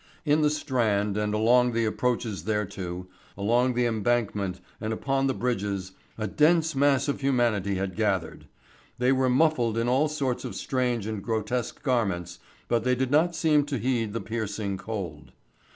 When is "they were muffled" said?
8.97-9.77